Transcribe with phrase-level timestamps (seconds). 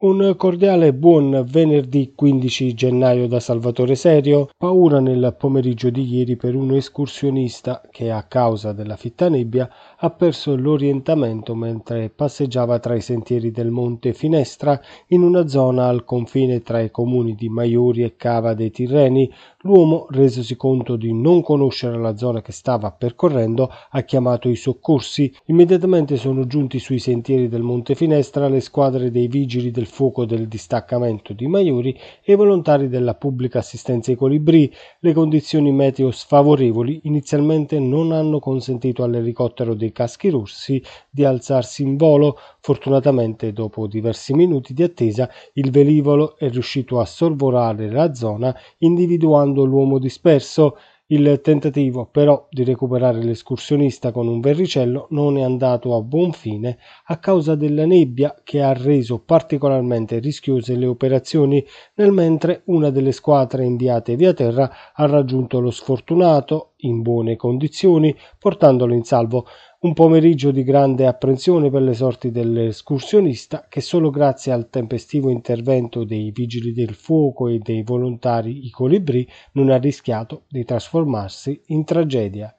[0.00, 4.48] Un cordiale buon venerdì 15 gennaio da Salvatore Serio.
[4.56, 10.10] Paura nel pomeriggio di ieri per un escursionista che a causa della fitta nebbia ha
[10.10, 16.62] perso l'orientamento mentre passeggiava tra i sentieri del Monte Finestra in una zona al confine
[16.62, 19.28] tra i comuni di Maiori e Cava dei Tirreni.
[19.62, 25.34] L'uomo, resosi conto di non conoscere la zona che stava percorrendo, ha chiamato i soccorsi.
[25.46, 30.46] Immediatamente sono giunti sui sentieri del Monte Finestra le squadre dei vigili del fuoco del
[30.46, 34.72] distaccamento di Maiori e i volontari della pubblica assistenza ai colibrì.
[35.00, 41.96] Le condizioni meteo sfavorevoli inizialmente non hanno consentito all'elicottero dei caschi rossi di alzarsi in
[41.96, 42.38] volo.
[42.60, 49.64] Fortunatamente, dopo diversi minuti di attesa, il velivolo è riuscito a sorvolare la zona individuando
[49.64, 50.76] l'uomo disperso.
[51.10, 56.76] Il tentativo però di recuperare l'escursionista con un verricello non è andato a buon fine
[57.06, 63.12] a causa della nebbia che ha reso particolarmente rischiose le operazioni, nel mentre una delle
[63.12, 69.46] squadre inviate via terra ha raggiunto lo sfortunato in buone condizioni, portandolo in salvo.
[69.80, 76.04] Un pomeriggio di grande apprensione per le sorti dell'escursionista che solo grazie al tempestivo intervento
[76.04, 81.84] dei vigili del fuoco e dei volontari i colibrì non ha rischiato di trasformarsi in
[81.84, 82.52] tragedia.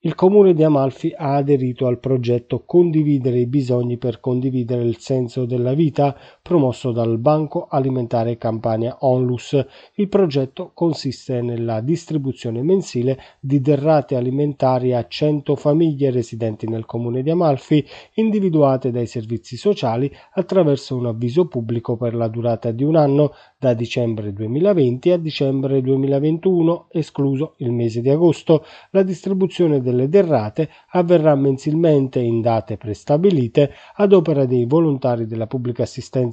[0.00, 5.46] Il comune di Amalfi ha aderito al progetto Condividere i bisogni per condividere il senso
[5.46, 9.66] della vita promosso dal Banco Alimentare Campania Onlus.
[9.94, 17.24] Il progetto consiste nella distribuzione mensile di derrate alimentari a 100 famiglie residenti nel comune
[17.24, 22.94] di Amalfi, individuate dai servizi sociali attraverso un avviso pubblico per la durata di un
[22.94, 28.64] anno, da dicembre 2020 a dicembre 2021, escluso il mese di agosto.
[28.90, 35.84] La distribuzione delle derrate avverrà mensilmente in date prestabilite ad opera dei volontari della pubblica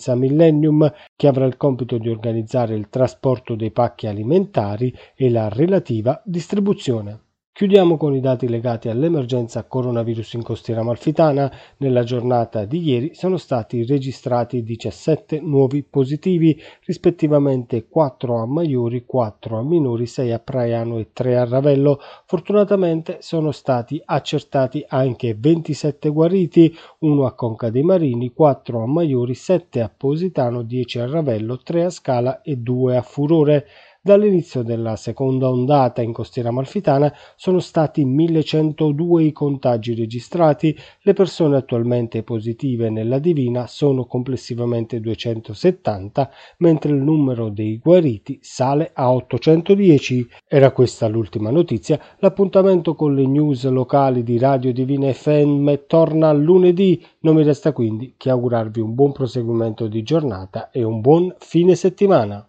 [0.03, 5.47] assistenza Millennium che avrà il compito di organizzare il trasporto dei pacchi alimentari e la
[5.47, 7.22] relativa distribuzione.
[7.55, 11.51] Chiudiamo con i dati legati all'emergenza coronavirus in costiera amalfitana.
[11.77, 19.59] Nella giornata di ieri sono stati registrati 17 nuovi positivi, rispettivamente 4 a Maiori, 4
[19.59, 21.99] a Minori, 6 a Praiano e 3 a Ravello.
[22.25, 29.35] Fortunatamente sono stati accertati anche 27 guariti, 1 a Conca dei Marini, 4 a Maiori,
[29.35, 33.67] 7 a Positano, 10 a Ravello, 3 a Scala e 2 a Furore.
[34.05, 41.55] Dall'inizio della seconda ondata in costiera amalfitana sono stati 1102 i contagi registrati, le persone
[41.55, 50.27] attualmente positive nella Divina sono complessivamente 270, mentre il numero dei guariti sale a 810.
[50.49, 57.01] Era questa l'ultima notizia, l'appuntamento con le news locali di Radio Divina FM torna lunedì,
[57.19, 61.75] non mi resta quindi che augurarvi un buon proseguimento di giornata e un buon fine
[61.75, 62.45] settimana.